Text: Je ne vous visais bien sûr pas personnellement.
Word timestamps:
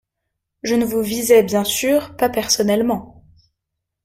Je 0.63 0.73
ne 0.73 0.83
vous 0.83 1.03
visais 1.03 1.43
bien 1.43 1.63
sûr 1.63 2.15
pas 2.17 2.27
personnellement. 2.27 3.23